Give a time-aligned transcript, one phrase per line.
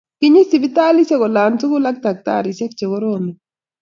[0.19, 3.37] Kinyi sipitalishek olatukul ak taktariek che koromeen